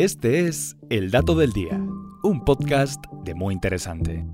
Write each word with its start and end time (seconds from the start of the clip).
Este 0.00 0.48
es 0.48 0.78
El 0.88 1.10
Dato 1.10 1.34
del 1.34 1.52
Día, 1.52 1.78
un 2.22 2.42
podcast 2.46 3.04
de 3.22 3.34
muy 3.34 3.52
interesante. 3.52 4.26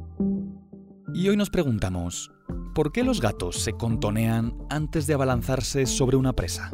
Y 1.13 1.29
hoy 1.29 1.37
nos 1.37 1.51
preguntamos, 1.51 2.31
¿por 2.73 2.93
qué 2.93 3.03
los 3.03 3.21
gatos 3.21 3.57
se 3.57 3.73
contonean 3.73 4.57
antes 4.71 5.09
de 5.09 5.15
abalanzarse 5.15 5.87
sobre 5.87 6.17
una 6.17 6.35
presa? 6.35 6.71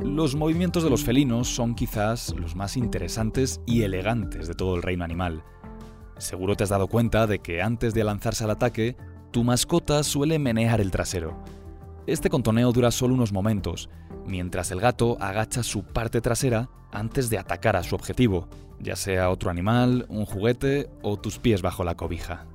Los 0.00 0.34
movimientos 0.34 0.82
de 0.82 0.90
los 0.90 1.04
felinos 1.04 1.46
son 1.46 1.76
quizás 1.76 2.34
los 2.36 2.56
más 2.56 2.76
interesantes 2.76 3.60
y 3.64 3.82
elegantes 3.82 4.48
de 4.48 4.54
todo 4.54 4.74
el 4.74 4.82
reino 4.82 5.04
animal. 5.04 5.44
Seguro 6.18 6.56
te 6.56 6.64
has 6.64 6.70
dado 6.70 6.88
cuenta 6.88 7.28
de 7.28 7.38
que 7.38 7.62
antes 7.62 7.94
de 7.94 8.02
lanzarse 8.02 8.42
al 8.42 8.50
ataque, 8.50 8.96
tu 9.30 9.44
mascota 9.44 10.02
suele 10.02 10.40
menear 10.40 10.80
el 10.80 10.90
trasero. 10.90 11.44
Este 12.08 12.30
contoneo 12.30 12.72
dura 12.72 12.90
solo 12.90 13.12
unos 13.12 13.34
momentos, 13.34 13.90
mientras 14.24 14.70
el 14.70 14.80
gato 14.80 15.18
agacha 15.20 15.62
su 15.62 15.82
parte 15.82 16.22
trasera 16.22 16.70
antes 16.90 17.28
de 17.28 17.36
atacar 17.36 17.76
a 17.76 17.82
su 17.82 17.94
objetivo, 17.94 18.48
ya 18.80 18.96
sea 18.96 19.28
otro 19.28 19.50
animal, 19.50 20.06
un 20.08 20.24
juguete 20.24 20.88
o 21.02 21.18
tus 21.18 21.38
pies 21.38 21.60
bajo 21.60 21.84
la 21.84 21.98
cobija. 21.98 22.46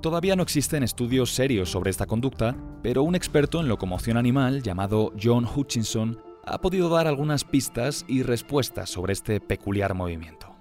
Todavía 0.00 0.34
no 0.34 0.42
existen 0.42 0.82
estudios 0.82 1.34
serios 1.34 1.70
sobre 1.70 1.90
esta 1.90 2.06
conducta, 2.06 2.56
pero 2.82 3.02
un 3.02 3.16
experto 3.16 3.60
en 3.60 3.68
locomoción 3.68 4.16
animal 4.16 4.62
llamado 4.62 5.12
John 5.22 5.46
Hutchinson 5.46 6.18
ha 6.46 6.58
podido 6.58 6.88
dar 6.88 7.06
algunas 7.06 7.44
pistas 7.44 8.06
y 8.08 8.22
respuestas 8.22 8.88
sobre 8.88 9.12
este 9.12 9.40
peculiar 9.40 9.92
movimiento. 9.92 10.56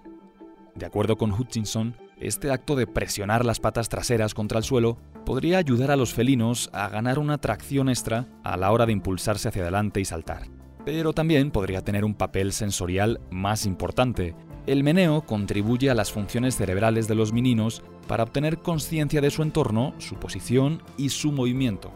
De 0.76 0.85
acuerdo 0.85 1.18
con 1.18 1.32
Hutchinson, 1.32 1.96
este 2.22 2.52
acto 2.52 2.76
de 2.76 2.88
presionar 2.88 3.46
las 3.46 3.60
patas 3.60 3.90
traseras 3.90 4.34
contra 4.34 4.60
el 4.60 4.64
suelo 4.64 4.98
podría 5.26 5.58
ayudar 5.58 5.92
a 5.92 5.96
los 5.96 6.14
felinos 6.14 6.70
a 6.72 6.88
ganar 6.88 7.20
una 7.20 7.40
tracción 7.40 7.90
extra 7.90 8.28
a 8.44 8.58
la 8.58 8.72
hora 8.72 8.86
de 8.86 8.94
impulsarse 8.94 9.50
hacia 9.50 9.64
adelante 9.64 10.00
y 10.00 10.06
saltar. 10.06 10.44
Pero 10.86 11.14
también 11.14 11.52
podría 11.52 11.84
tener 11.84 12.05
un 12.05 12.13
papel 12.13 12.54
sensorial 12.54 13.20
más 13.32 13.66
importante. 13.66 14.36
El 14.68 14.84
meneo 14.84 15.22
contribuye 15.24 15.90
a 15.90 15.96
las 15.96 16.12
funciones 16.12 16.55
cerebrales 16.55 17.08
de 17.08 17.16
los 17.16 17.34
meninos 17.34 17.84
para 18.08 18.24
obtener 18.24 18.60
conciencia 18.60 19.20
de 19.20 19.32
su 19.32 19.41
entorno, 19.41 19.94
su 19.98 20.16
posición 20.16 20.84
y 20.98 21.10
su 21.10 21.32
movimiento. 21.32 21.91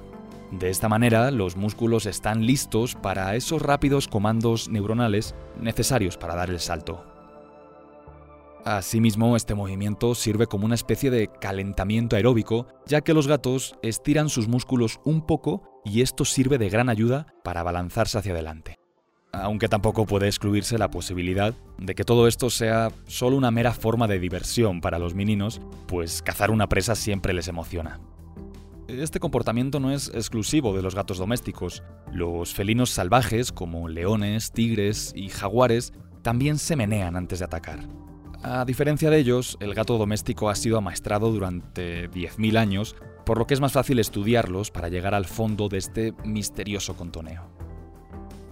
De 0.52 0.70
esta 0.70 0.90
manera, 0.90 1.32
los 1.32 1.56
músculos 1.56 2.06
están 2.06 2.46
listos 2.46 2.96
para 2.96 3.36
esos 3.36 3.62
rápidos 3.62 4.08
comandos 4.08 4.70
neuronales 4.70 5.36
necesarios 5.60 6.18
para 6.18 6.36
dar 6.36 6.50
el 6.50 6.60
salto. 6.60 7.15
Asimismo, 8.66 9.36
este 9.36 9.54
movimiento 9.54 10.16
sirve 10.16 10.48
como 10.48 10.66
una 10.66 10.74
especie 10.74 11.12
de 11.12 11.28
calentamiento 11.28 12.16
aeróbico, 12.16 12.66
ya 12.88 13.02
que 13.02 13.14
los 13.14 13.28
gatos 13.28 13.76
estiran 13.84 14.28
sus 14.28 14.48
músculos 14.48 15.00
un 15.06 15.22
poco 15.22 15.62
y 15.86 16.02
esto 16.02 16.26
sirve 16.26 16.58
de 16.58 16.70
gran 16.70 16.90
ayuda 16.90 17.28
para 17.44 17.62
balanzarse 17.62 18.18
hacia 18.18 18.32
adelante. 18.34 18.80
Aunque 19.32 19.68
tampoco 19.68 20.08
puede 20.08 20.26
excluirse 20.26 20.80
la 20.80 20.90
posibilidad 20.90 21.54
de 21.78 21.94
que 21.94 22.04
todo 22.04 22.28
esto 22.28 22.50
sea 22.50 22.92
solo 23.06 23.38
una 23.38 23.52
mera 23.52 23.72
forma 23.72 24.08
de 24.08 24.18
diversión 24.18 24.82
para 24.82 24.98
los 24.98 25.14
meninos, 25.14 25.62
pues 25.86 26.24
cazar 26.24 26.50
una 26.50 26.68
presa 26.68 26.96
siempre 26.96 27.34
les 27.34 27.48
emociona. 27.48 28.00
Este 28.88 29.20
comportamiento 29.20 29.80
no 29.80 29.92
es 29.92 30.08
exclusivo 30.08 30.76
de 30.76 30.82
los 30.82 30.96
gatos 30.96 31.20
domésticos. 31.20 31.84
Los 32.12 32.56
felinos 32.56 32.90
salvajes, 32.90 33.52
como 33.52 33.90
leones, 33.90 34.52
tigres 34.52 35.14
y 35.16 35.30
jaguares, 35.30 35.94
también 36.24 36.58
se 36.58 36.76
menean 36.76 37.16
antes 37.16 37.38
de 37.40 37.46
atacar. 37.46 38.05
A 38.48 38.64
diferencia 38.64 39.10
de 39.10 39.18
ellos, 39.18 39.58
el 39.60 39.74
gato 39.74 39.98
doméstico 39.98 40.50
ha 40.50 40.56
sido 40.56 40.78
amaestrado 40.78 41.32
durante 41.32 42.12
10.000 42.12 42.60
años, 42.60 42.96
por 43.26 43.40
lo 43.40 43.48
que 43.48 43.56
es 43.56 43.60
más 43.60 43.72
fácil 43.72 43.98
estudiarlos 43.98 44.70
para 44.70 44.88
llegar 44.88 45.16
al 45.16 45.26
fondo 45.26 45.68
de 45.68 45.80
este 45.80 46.14
misterioso 46.24 46.96
contoneo. 46.96 47.50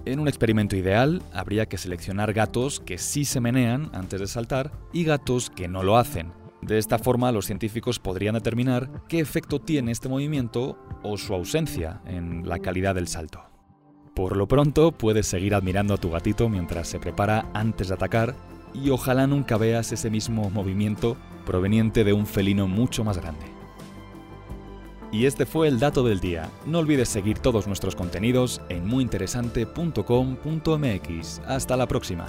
En 0.05 0.19
un 0.19 0.27
experimento 0.27 0.75
ideal, 0.75 1.21
habría 1.31 1.67
que 1.67 1.77
seleccionar 1.77 2.33
gatos 2.33 2.79
que 2.79 2.97
sí 2.97 3.23
se 3.23 3.39
menean 3.39 3.91
antes 3.93 4.19
de 4.19 4.25
saltar 4.25 4.71
y 4.93 5.03
gatos 5.03 5.51
que 5.51 5.67
no 5.67 5.83
lo 5.83 5.95
hacen. 5.97 6.33
De 6.63 6.79
esta 6.79 6.97
forma, 6.97 7.31
los 7.31 7.45
científicos 7.45 7.99
podrían 7.99 8.33
determinar 8.33 8.89
qué 9.07 9.19
efecto 9.19 9.61
tiene 9.61 9.91
este 9.91 10.09
movimiento 10.09 10.75
o 11.03 11.17
su 11.17 11.35
ausencia 11.35 12.01
en 12.07 12.49
la 12.49 12.57
calidad 12.57 12.95
del 12.95 13.07
salto. 13.07 13.43
Por 14.15 14.37
lo 14.37 14.47
pronto, 14.47 14.91
puedes 14.91 15.27
seguir 15.27 15.53
admirando 15.53 15.93
a 15.93 15.97
tu 15.97 16.09
gatito 16.09 16.49
mientras 16.49 16.87
se 16.87 16.99
prepara 16.99 17.51
antes 17.53 17.89
de 17.89 17.93
atacar 17.93 18.35
y 18.73 18.89
ojalá 18.89 19.27
nunca 19.27 19.57
veas 19.57 19.91
ese 19.91 20.09
mismo 20.09 20.49
movimiento 20.49 21.17
proveniente 21.45 22.03
de 22.03 22.13
un 22.13 22.25
felino 22.25 22.67
mucho 22.67 23.03
más 23.03 23.17
grande. 23.17 23.45
Y 25.11 25.27
este 25.27 25.45
fue 25.45 25.67
el 25.67 25.79
dato 25.79 26.03
del 26.03 26.19
día. 26.19 26.49
No 26.65 26.79
olvides 26.79 27.07
seguir 27.07 27.37
todos 27.37 27.67
nuestros 27.67 27.95
contenidos 27.95 28.61
en 28.69 28.87
muyinteresante.com.mx. 28.87 31.41
Hasta 31.45 31.77
la 31.77 31.87
próxima. 31.87 32.25